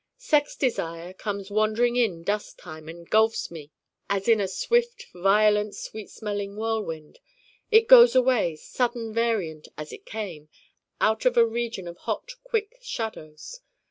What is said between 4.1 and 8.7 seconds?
in a swift violent sweet smelling whirlwind. It goes away